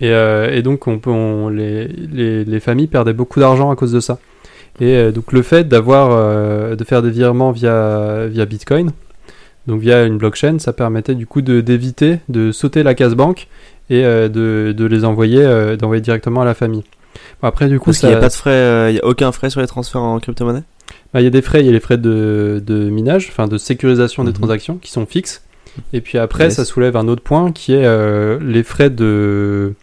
Et, 0.00 0.10
euh, 0.10 0.50
et 0.52 0.62
donc 0.62 0.86
on 0.88 0.98
peut, 0.98 1.10
on- 1.10 1.48
les, 1.48 1.86
les, 1.86 2.44
les 2.44 2.60
familles 2.60 2.88
perdaient 2.88 3.12
beaucoup 3.12 3.40
d'argent 3.40 3.70
à 3.70 3.76
cause 3.76 3.92
de 3.92 4.00
ça. 4.00 4.18
Et 4.80 4.96
euh, 4.96 5.12
donc 5.12 5.32
le 5.32 5.42
fait 5.42 5.68
d'avoir 5.68 6.08
euh, 6.12 6.74
de 6.76 6.84
faire 6.84 7.02
des 7.02 7.10
virements 7.10 7.52
via 7.52 8.26
via 8.26 8.44
Bitcoin, 8.46 8.90
donc 9.66 9.80
via 9.80 10.04
une 10.04 10.18
blockchain, 10.18 10.58
ça 10.58 10.72
permettait 10.72 11.14
du 11.14 11.26
coup 11.26 11.42
de 11.42 11.60
d'éviter 11.60 12.18
de 12.28 12.50
sauter 12.52 12.82
la 12.82 12.94
case 12.94 13.14
banque 13.14 13.46
et 13.90 14.04
euh, 14.04 14.28
de, 14.28 14.72
de 14.76 14.84
les 14.86 15.04
envoyer 15.04 15.44
euh, 15.44 15.76
d'envoyer 15.76 16.00
directement 16.00 16.40
à 16.42 16.44
la 16.44 16.54
famille. 16.54 16.84
Bon, 17.40 17.48
après 17.48 17.68
du 17.68 17.78
coup 17.78 17.86
Parce 17.86 17.98
qu'il 17.98 18.08
n'y 18.08 18.14
a 18.14 18.18
pas 18.18 18.28
de 18.28 18.32
frais, 18.34 18.50
euh, 18.50 18.90
il 18.90 18.96
y 18.96 19.00
a 19.00 19.04
aucun 19.04 19.30
frais 19.30 19.50
sur 19.50 19.60
les 19.60 19.66
transferts 19.66 20.02
en 20.02 20.18
crypto-monnaie? 20.18 20.62
Bah, 21.12 21.20
il 21.20 21.24
y 21.24 21.26
a 21.26 21.30
des 21.30 21.42
frais, 21.42 21.60
il 21.60 21.66
y 21.66 21.68
a 21.68 21.72
les 21.72 21.80
frais 21.80 21.98
de, 21.98 22.62
de 22.66 22.88
minage, 22.88 23.28
enfin 23.30 23.46
de 23.46 23.58
sécurisation 23.58 24.24
des 24.24 24.30
Mhm. 24.30 24.36
transactions 24.38 24.76
qui 24.78 24.90
sont 24.90 25.04
fixes. 25.06 25.42
Et 25.92 26.00
puis 26.00 26.18
après, 26.18 26.44
Yes. 26.44 26.56
ça 26.56 26.64
soulève 26.64 26.96
un 26.96 27.08
autre 27.08 27.22
point 27.22 27.52
qui 27.52 27.72
est 27.74 27.84
euh, 27.84 28.38
les 28.42 28.62
frais 28.62 28.90
de 28.90 29.74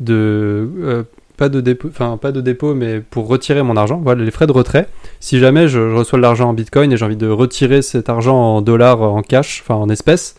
de 0.00 0.68
euh, 0.82 1.02
pas 1.36 1.48
de 1.48 1.60
dépôt, 1.60 1.88
enfin 1.88 2.16
pas 2.16 2.32
de 2.32 2.40
dépôt, 2.40 2.74
mais 2.74 3.00
pour 3.00 3.26
retirer 3.28 3.62
mon 3.62 3.76
argent. 3.76 4.00
Voilà, 4.02 4.24
les 4.24 4.30
frais 4.30 4.46
de 4.46 4.52
retrait. 4.52 4.88
Si 5.20 5.38
jamais 5.38 5.68
je, 5.68 5.90
je 5.90 5.94
reçois 5.94 6.18
de 6.18 6.22
l'argent 6.22 6.48
en 6.50 6.52
Bitcoin 6.54 6.92
et 6.92 6.96
j'ai 6.96 7.04
envie 7.04 7.16
de 7.16 7.28
retirer 7.28 7.82
cet 7.82 8.08
argent 8.08 8.36
en 8.36 8.62
dollars, 8.62 9.02
en 9.02 9.22
cash, 9.22 9.62
enfin 9.62 9.74
en 9.74 9.88
espèces, 9.88 10.36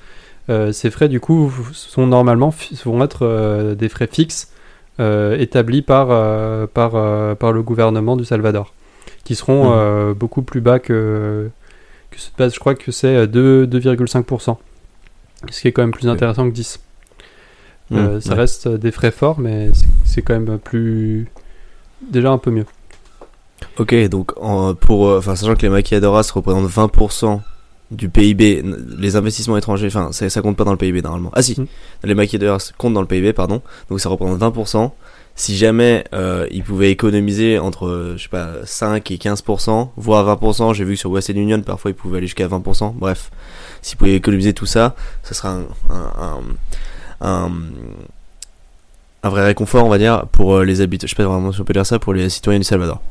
euh, 0.49 0.71
ces 0.71 0.89
frais 0.89 1.09
du 1.09 1.19
coup 1.19 1.51
sont 1.73 2.07
normalement 2.07 2.53
vont 2.85 3.03
être 3.03 3.73
des 3.77 3.89
frais 3.89 4.07
fixes 4.11 4.51
établis 4.99 5.81
par 5.81 6.07
par 6.69 6.91
par 7.37 7.51
le 7.51 7.61
gouvernement 7.63 8.15
du 8.15 8.25
Salvador, 8.25 8.73
qui 9.23 9.33
seront 9.35 9.71
euh, 9.73 10.13
beaucoup 10.13 10.41
plus 10.43 10.61
bas 10.61 10.77
que 10.79 11.49
que 12.11 12.19
cette 12.19 12.37
base. 12.37 12.53
Je 12.53 12.59
crois 12.59 12.75
que 12.75 12.91
c'est 12.91 13.15
euh, 13.15 13.25
2 13.25 13.65
2,5%, 13.65 14.57
ce 15.49 15.61
qui 15.61 15.67
est 15.67 15.71
quand 15.71 15.81
même 15.83 15.91
plus 15.91 16.07
intéressant 16.07 16.49
que 16.49 16.53
10. 16.53 16.79
Euh, 17.91 18.17
Mmh, 18.17 18.21
ça 18.21 18.29
ouais. 18.29 18.35
reste 18.37 18.67
des 18.69 18.91
frais 18.91 19.11
forts, 19.11 19.39
mais 19.39 19.69
c'est- 19.73 19.85
c'est 20.05 20.21
quand 20.21 20.39
même 20.39 20.57
plus. 20.59 21.27
Déjà 22.09 22.31
un 22.31 22.37
peu 22.37 22.49
mieux. 22.51 22.65
Ok, 23.77 23.93
donc 24.09 24.31
en, 24.41 24.73
pour, 24.75 25.07
euh, 25.07 25.17
enfin, 25.19 25.35
sachant 25.35 25.55
que 25.55 25.61
les 25.63 25.69
maquilladoras 25.69 26.31
représentent 26.33 26.67
20% 26.69 27.41
du 27.91 28.09
PIB, 28.09 28.63
les 28.97 29.15
investissements 29.17 29.57
étrangers, 29.57 29.87
enfin, 29.87 30.11
ça, 30.11 30.29
ça 30.29 30.41
compte 30.41 30.55
pas 30.57 30.63
dans 30.63 30.71
le 30.71 30.77
PIB 30.77 31.01
normalement. 31.01 31.29
Ah 31.33 31.41
si, 31.41 31.59
Mm. 31.59 31.65
les 32.05 32.15
maquilladoras 32.15 32.71
comptent 32.77 32.93
dans 32.93 33.01
le 33.01 33.07
PIB, 33.07 33.33
pardon, 33.33 33.61
donc 33.89 33.99
ça 33.99 34.09
représente 34.09 34.39
20%. 34.39 34.91
Si 35.35 35.55
jamais 35.55 36.03
euh, 36.13 36.45
ils 36.51 36.63
pouvaient 36.63 36.91
économiser 36.91 37.57
entre, 37.57 37.87
euh, 37.87 38.13
je 38.17 38.23
sais 38.23 38.29
pas, 38.29 38.49
5 38.65 39.11
et 39.11 39.15
15%, 39.17 39.89
voire 39.97 40.25
20%, 40.25 40.73
j'ai 40.73 40.83
vu 40.83 40.93
que 40.93 40.99
sur 40.99 41.09
Western 41.11 41.37
Union, 41.39 41.61
parfois 41.61 41.91
ils 41.91 41.93
pouvaient 41.95 42.17
aller 42.17 42.27
jusqu'à 42.27 42.47
20%, 42.47 42.93
bref, 42.95 43.31
s'ils 43.81 43.97
pouvaient 43.97 44.15
économiser 44.15 44.53
tout 44.53 44.65
ça, 44.65 44.95
ça 45.23 45.33
sera 45.33 45.49
un, 45.51 45.61
un, 45.89 46.39
un, 47.21 47.27
un, 47.45 47.51
un 49.23 49.29
vrai 49.29 49.45
réconfort, 49.45 49.85
on 49.85 49.89
va 49.89 49.97
dire, 49.97 50.25
pour 50.31 50.55
euh, 50.55 50.65
les 50.65 50.81
habitants, 50.81 51.07
je 51.07 51.15
sais 51.15 51.21
pas 51.23 51.27
vraiment 51.29 51.51
si 51.51 51.61
on 51.61 51.63
peut 51.63 51.73
dire 51.73 51.85
ça, 51.85 51.97
pour 51.99 52.13
les 52.13 52.29
citoyens 52.29 52.59
du 52.59 52.65
Salvador. 52.65 53.01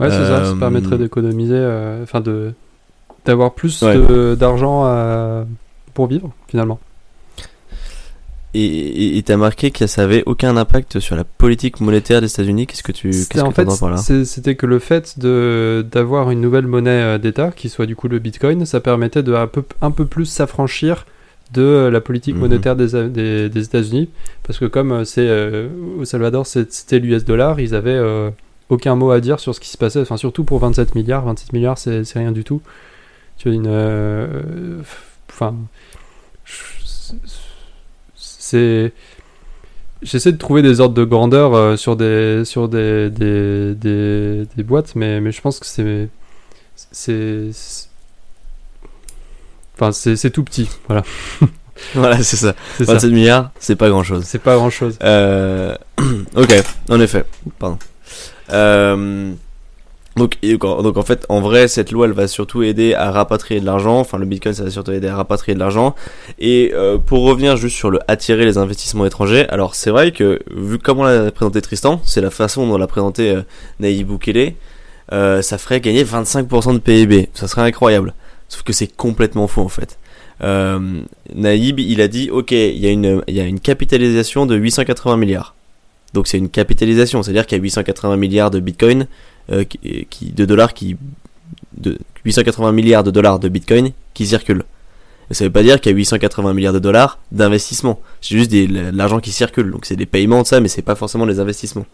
Ouais, 0.00 0.10
c'est 0.10 0.16
ça. 0.16 0.44
Ça 0.46 0.54
permettrait 0.58 0.98
d'économiser, 0.98 1.54
euh, 1.54 2.02
enfin 2.02 2.20
de 2.20 2.54
d'avoir 3.24 3.52
plus 3.54 3.82
Ouais. 3.82 4.36
d'argent 4.36 5.44
pour 5.94 6.06
vivre 6.08 6.30
finalement. 6.48 6.78
Et- 8.54 9.16
et 9.16 9.22
t'as 9.22 9.38
marqué 9.38 9.70
que 9.70 9.86
ça 9.86 10.02
avait 10.02 10.22
aucun 10.26 10.58
impact 10.58 11.00
sur 11.00 11.16
la 11.16 11.24
politique 11.24 11.80
monétaire 11.80 12.20
des 12.20 12.26
États-Unis. 12.30 12.66
Qu'est-ce 12.66 12.82
que 12.82 12.92
tu 12.92 13.08
que 13.10 13.40
en 13.40 13.50
fait, 13.50 13.64
t'entends 13.64 13.78
par 13.78 13.90
là? 13.92 13.96
c'était 13.96 14.56
que 14.56 14.66
le 14.66 14.78
fait 14.78 15.18
d'avoir 15.18 16.30
une 16.30 16.42
nouvelle 16.42 16.66
monnaie 16.66 16.90
euh, 16.90 17.18
d'État, 17.18 17.50
qui 17.50 17.70
soit 17.70 17.86
du 17.86 17.96
coup 17.96 18.08
le 18.08 18.18
Bitcoin, 18.18 18.66
ça 18.66 18.80
permettait 18.80 19.22
de 19.22 19.32
un 19.32 19.46
peu, 19.46 19.62
un 19.80 19.90
peu 19.90 20.04
plus 20.04 20.26
s'affranchir 20.26 21.06
de 21.54 21.62
euh, 21.62 21.90
la 21.90 22.02
politique 22.02 22.34
Mhm. 22.34 22.40
monétaire 22.42 22.76
des, 22.76 23.08
des, 23.08 23.48
des 23.48 23.64
États-Unis, 23.64 24.10
parce 24.42 24.58
que 24.58 24.66
comme 24.66 24.92
euh, 24.92 25.04
c'est 25.04 25.26
euh, 25.26 25.68
au 25.98 26.04
Salvador, 26.04 26.46
c'était 26.46 26.98
l'US 26.98 27.24
dollar, 27.24 27.58
ils 27.58 27.74
avaient 27.74 27.90
euh, 27.92 28.28
aucun 28.68 28.96
mot 28.96 29.12
à 29.12 29.20
dire 29.20 29.40
sur 29.40 29.54
ce 29.54 29.60
qui 29.60 29.68
se 29.70 29.78
passait, 29.78 30.00
enfin 30.02 30.18
surtout 30.18 30.44
pour 30.44 30.58
27 30.58 30.94
milliards, 30.94 31.24
27 31.24 31.54
milliards 31.54 31.78
c'est 31.78 32.02
rien 32.16 32.32
du 32.32 32.44
tout. 32.44 32.60
Tu 33.42 33.48
as 33.48 33.52
une, 33.54 33.66
euh, 33.66 34.80
enfin, 35.28 35.56
c'est 38.14 38.92
J'essaie 40.00 40.30
de 40.30 40.36
trouver 40.36 40.62
des 40.62 40.78
ordres 40.78 40.94
de 40.94 41.02
grandeur 41.02 41.52
euh, 41.54 41.76
sur 41.76 41.96
des 41.96 42.44
sur 42.44 42.68
des, 42.68 43.10
des, 43.10 43.74
des, 43.74 44.46
des 44.56 44.62
boîtes, 44.62 44.94
mais, 44.94 45.20
mais 45.20 45.32
je 45.32 45.40
pense 45.40 45.58
que 45.58 45.66
c'est 45.66 46.08
c'est 46.92 47.50
enfin 49.74 49.90
c'est 49.90 50.30
tout 50.30 50.44
petit, 50.44 50.68
voilà. 50.86 51.02
Voilà, 51.94 52.22
c'est 52.22 52.36
ça. 52.36 52.54
C'est 52.76 52.84
ça. 52.84 52.92
27 52.92 53.10
milliards, 53.10 53.50
c'est 53.58 53.74
pas 53.74 53.88
grand 53.88 54.04
chose. 54.04 54.22
C'est 54.24 54.38
pas 54.38 54.54
grand 54.54 54.70
chose. 54.70 54.98
Euh... 55.02 55.76
ok, 56.36 56.62
en 56.90 57.00
effet. 57.00 57.24
Pardon. 57.58 57.78
Euh... 58.50 59.34
Donc, 60.16 60.38
donc, 60.42 60.96
en 60.96 61.02
fait, 61.02 61.24
en 61.28 61.40
vrai, 61.40 61.68
cette 61.68 61.90
loi, 61.90 62.06
elle 62.06 62.12
va 62.12 62.28
surtout 62.28 62.62
aider 62.62 62.94
à 62.94 63.10
rapatrier 63.10 63.60
de 63.60 63.66
l'argent. 63.66 63.98
Enfin, 63.98 64.18
le 64.18 64.26
Bitcoin, 64.26 64.54
ça 64.54 64.64
va 64.64 64.70
surtout 64.70 64.92
aider 64.92 65.08
à 65.08 65.16
rapatrier 65.16 65.54
de 65.54 65.58
l'argent. 65.58 65.94
Et 66.38 66.72
euh, 66.74 66.98
pour 66.98 67.22
revenir 67.24 67.56
juste 67.56 67.76
sur 67.76 67.90
le 67.90 67.98
attirer 68.08 68.44
les 68.44 68.58
investissements 68.58 69.06
étrangers, 69.06 69.48
alors 69.48 69.74
c'est 69.74 69.90
vrai 69.90 70.12
que 70.12 70.40
vu 70.54 70.78
comment 70.78 71.04
l'a 71.04 71.30
présenté 71.30 71.62
Tristan, 71.62 72.00
c'est 72.04 72.20
la 72.20 72.30
façon 72.30 72.66
dont 72.66 72.76
l'a 72.76 72.86
présenté 72.86 73.30
euh, 73.30 73.42
Nayib 73.80 74.10
euh, 75.12 75.42
ça 75.42 75.58
ferait 75.58 75.80
gagner 75.80 76.04
25% 76.04 76.74
de 76.74 76.78
PIB. 76.78 77.28
Ça 77.34 77.48
serait 77.48 77.62
incroyable. 77.62 78.14
Sauf 78.48 78.62
que 78.62 78.72
c'est 78.72 78.86
complètement 78.86 79.46
faux 79.46 79.62
en 79.62 79.68
fait. 79.68 79.98
Euh, 80.42 81.02
Naïb, 81.34 81.78
il 81.78 82.00
a 82.00 82.08
dit, 82.08 82.30
ok, 82.30 82.52
il 82.52 82.78
y, 82.78 82.86
a 82.86 82.90
une, 82.90 83.22
il 83.28 83.34
y 83.34 83.40
a 83.40 83.44
une 83.44 83.60
capitalisation 83.60 84.46
de 84.46 84.56
880 84.56 85.16
milliards. 85.16 85.54
Donc 86.14 86.26
c'est 86.26 86.38
une 86.38 86.48
capitalisation, 86.50 87.22
c'est-à-dire 87.22 87.46
qu'il 87.46 87.56
y 87.58 87.60
a 87.60 87.62
880 87.62 88.16
milliards 88.16 88.50
de 88.50 88.60
bitcoin, 88.60 89.06
euh, 89.50 89.64
qui, 89.64 90.30
de 90.30 90.44
dollars 90.44 90.74
qui, 90.74 90.96
de 91.76 91.98
880 92.24 92.72
milliards 92.72 93.04
de 93.04 93.10
dollars 93.10 93.38
de 93.38 93.48
bitcoin 93.48 93.90
qui 94.14 94.26
circulent. 94.26 94.64
Et 95.30 95.34
ça 95.34 95.44
veut 95.44 95.50
pas 95.50 95.62
dire 95.62 95.80
qu'il 95.80 95.90
y 95.92 95.94
a 95.94 95.96
880 95.96 96.52
milliards 96.52 96.74
de 96.74 96.78
dollars 96.78 97.18
d'investissement. 97.32 98.00
C'est 98.20 98.36
juste 98.36 98.50
des- 98.50 98.66
l'argent 98.66 99.20
qui 99.20 99.32
circule. 99.32 99.70
Donc 99.70 99.86
c'est 99.86 99.96
des 99.96 100.04
paiements 100.06 100.42
de 100.42 100.46
ça, 100.46 100.60
mais 100.60 100.68
c'est 100.68 100.82
pas 100.82 100.94
forcément 100.94 101.26
des 101.26 101.40
investissements. 101.40 101.86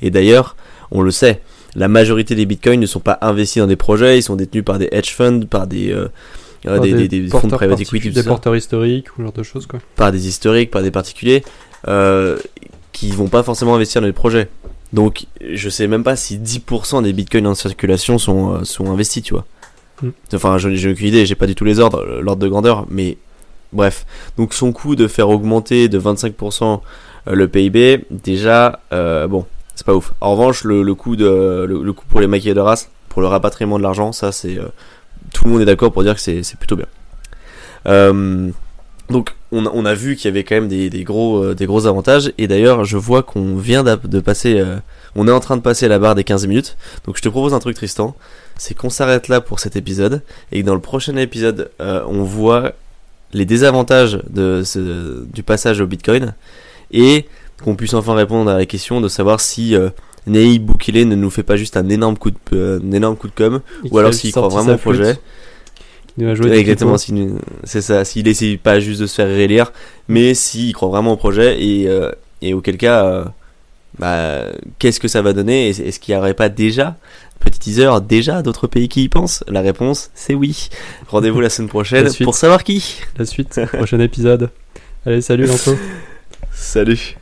Et 0.00 0.10
d'ailleurs, 0.10 0.56
on 0.90 1.02
le 1.02 1.10
sait, 1.10 1.42
la 1.74 1.88
majorité 1.88 2.34
des 2.34 2.46
bitcoins 2.46 2.80
ne 2.80 2.86
sont 2.86 3.00
pas 3.00 3.18
investis 3.20 3.60
dans 3.60 3.66
des 3.66 3.76
projets, 3.76 4.18
ils 4.18 4.22
sont 4.22 4.36
détenus 4.36 4.64
par 4.64 4.78
des 4.78 4.88
hedge 4.92 5.10
funds, 5.10 5.40
par 5.50 5.66
des, 5.66 5.92
euh, 5.92 6.08
euh, 6.66 6.76
Par 6.76 6.80
des, 6.80 6.94
des- 6.94 7.08
des 7.08 7.28
fonds 7.28 7.40
de 7.48 7.54
private 7.56 7.80
equity, 7.82 8.10
des 8.10 8.22
porteurs 8.30 8.56
historiques 8.56 9.18
ou 9.18 9.22
genre 9.22 9.32
de 9.32 9.42
choses 9.42 9.66
quoi. 9.66 9.80
par 9.96 10.10
des 10.10 10.26
historiques, 10.26 10.70
par 10.70 10.82
des 10.82 10.90
particuliers, 10.90 11.42
euh, 11.88 12.38
qui 12.96 13.10
vont 13.10 13.28
pas 13.28 13.42
forcément 13.42 13.74
investir 13.74 14.00
dans 14.00 14.06
les 14.06 14.14
projets. 14.14 14.48
Donc, 14.94 15.26
je 15.46 15.68
sais 15.68 15.86
même 15.86 16.02
pas 16.02 16.16
si 16.16 16.38
10% 16.38 17.02
des 17.02 17.12
bitcoins 17.12 17.46
en 17.46 17.54
circulation 17.54 18.16
sont, 18.16 18.54
euh, 18.54 18.64
sont 18.64 18.90
investis, 18.90 19.22
tu 19.22 19.34
vois. 19.34 19.44
Mm. 20.00 20.08
Enfin, 20.32 20.56
je 20.56 20.74
j'ai 20.74 20.92
aucune 20.92 21.08
idée, 21.08 21.26
j'ai 21.26 21.34
pas 21.34 21.46
du 21.46 21.54
tout 21.54 21.64
les 21.66 21.78
ordres, 21.78 21.98
euh, 21.98 22.22
l'ordre 22.22 22.40
de 22.40 22.48
grandeur, 22.48 22.86
mais 22.88 23.18
bref. 23.74 24.06
Donc, 24.38 24.54
son 24.54 24.72
coût 24.72 24.96
de 24.96 25.08
faire 25.08 25.28
augmenter 25.28 25.90
de 25.90 26.00
25% 26.00 26.80
euh, 27.28 27.34
le 27.34 27.48
PIB, 27.48 28.06
déjà, 28.10 28.80
euh, 28.94 29.26
bon, 29.26 29.44
c'est 29.74 29.84
pas 29.84 29.94
ouf. 29.94 30.14
En 30.22 30.32
revanche, 30.32 30.64
le, 30.64 30.82
le 30.82 30.94
coût 30.94 31.16
de, 31.16 31.66
le, 31.68 31.82
le 31.82 31.92
coût 31.92 32.06
pour 32.08 32.20
les 32.20 32.26
maquilladoras, 32.26 32.86
pour 33.10 33.20
le 33.20 33.28
rapatriement 33.28 33.76
de 33.76 33.82
l'argent, 33.82 34.12
ça, 34.12 34.32
c'est, 34.32 34.56
euh, 34.58 34.68
tout 35.34 35.44
le 35.44 35.50
monde 35.50 35.60
est 35.60 35.66
d'accord 35.66 35.92
pour 35.92 36.02
dire 36.02 36.14
que 36.14 36.20
c'est 36.22 36.42
c'est 36.42 36.58
plutôt 36.58 36.76
bien. 36.76 36.86
Euh, 37.88 38.50
donc 39.10 39.34
on 39.52 39.66
a, 39.66 39.70
on 39.72 39.84
a 39.84 39.94
vu 39.94 40.16
qu'il 40.16 40.26
y 40.26 40.28
avait 40.28 40.44
quand 40.44 40.56
même 40.56 40.68
des, 40.68 40.90
des 40.90 41.04
gros, 41.04 41.42
euh, 41.42 41.54
des 41.54 41.66
gros 41.66 41.86
avantages. 41.86 42.32
Et 42.38 42.48
d'ailleurs 42.48 42.84
je 42.84 42.96
vois 42.96 43.22
qu'on 43.22 43.56
vient 43.56 43.84
de 43.84 44.20
passer, 44.20 44.58
euh, 44.58 44.76
on 45.14 45.28
est 45.28 45.32
en 45.32 45.40
train 45.40 45.56
de 45.56 45.62
passer 45.62 45.88
la 45.88 45.98
barre 45.98 46.14
des 46.14 46.24
15 46.24 46.46
minutes. 46.46 46.76
Donc 47.06 47.16
je 47.16 47.22
te 47.22 47.28
propose 47.28 47.54
un 47.54 47.58
truc 47.58 47.76
Tristan, 47.76 48.16
c'est 48.56 48.74
qu'on 48.74 48.90
s'arrête 48.90 49.28
là 49.28 49.40
pour 49.40 49.60
cet 49.60 49.76
épisode. 49.76 50.22
Et 50.52 50.62
que 50.62 50.66
dans 50.66 50.74
le 50.74 50.80
prochain 50.80 51.16
épisode 51.16 51.70
euh, 51.80 52.02
on 52.06 52.22
voit 52.22 52.72
les 53.32 53.44
désavantages 53.44 54.20
de 54.30 54.62
ce, 54.64 55.24
du 55.32 55.42
passage 55.42 55.80
au 55.80 55.86
Bitcoin. 55.86 56.34
Et 56.92 57.26
qu'on 57.62 57.74
puisse 57.74 57.94
enfin 57.94 58.14
répondre 58.14 58.50
à 58.50 58.56
la 58.56 58.66
question 58.66 59.00
de 59.00 59.08
savoir 59.08 59.40
si 59.40 59.74
euh, 59.74 59.90
Nayib 60.26 60.66
Bukele 60.66 61.06
ne 61.06 61.14
nous 61.14 61.30
fait 61.30 61.42
pas 61.42 61.56
juste 61.56 61.76
un 61.76 61.88
énorme 61.88 62.16
coup 62.16 62.30
de, 62.30 62.36
euh, 62.52 62.80
un 62.82 62.92
énorme 62.92 63.16
coup 63.16 63.28
de 63.28 63.34
com 63.34 63.60
Et 63.84 63.88
ou 63.90 63.98
alors 63.98 64.12
s'il 64.12 64.32
croit 64.32 64.48
vraiment 64.48 64.74
au 64.74 64.78
projet. 64.78 65.18
Il 66.18 66.24
va 66.24 66.34
jouer 66.34 66.50
exactement, 66.56 66.96
c'est 67.64 67.82
ça. 67.82 68.04
S'il 68.04 68.26
essaye 68.28 68.56
pas 68.56 68.80
juste 68.80 69.00
de 69.00 69.06
se 69.06 69.14
faire 69.16 69.26
réélire, 69.28 69.72
mais 70.08 70.32
s'il 70.34 70.72
croit 70.72 70.88
vraiment 70.88 71.12
au 71.12 71.16
projet 71.16 71.62
et, 71.62 71.88
euh, 71.88 72.10
et 72.40 72.54
auquel 72.54 72.78
cas, 72.78 73.04
euh, 73.04 73.24
bah, 73.98 74.44
qu'est-ce 74.78 74.98
que 75.00 75.08
ça 75.08 75.20
va 75.22 75.32
donner 75.34 75.68
Est- 75.68 75.80
Est-ce 75.80 76.00
qu'il 76.00 76.14
n'y 76.14 76.18
aurait 76.18 76.32
pas 76.34 76.48
déjà, 76.48 76.96
petit 77.40 77.58
teaser, 77.58 77.90
déjà 78.08 78.40
d'autres 78.42 78.66
pays 78.66 78.88
qui 78.88 79.02
y 79.02 79.08
pensent? 79.10 79.44
La 79.46 79.60
réponse, 79.60 80.10
c'est 80.14 80.34
oui. 80.34 80.68
Rendez-vous 81.08 81.40
la 81.40 81.50
semaine 81.50 81.68
prochaine 81.76 82.06
La 82.06 82.24
pour 82.24 82.34
savoir 82.34 82.64
qui. 82.64 82.96
La 83.18 83.26
suite, 83.26 83.60
prochain 83.74 84.00
épisode. 84.00 84.50
Allez, 85.04 85.20
salut 85.20 85.46
Lanto. 85.46 85.76
Salut. 86.52 87.16